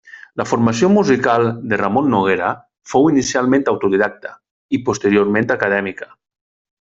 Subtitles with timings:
[0.39, 1.43] La formació musical
[1.73, 2.47] de Ramon Noguera
[2.93, 4.33] fou inicialment autodidacta
[4.79, 6.09] i posteriorment acadèmica.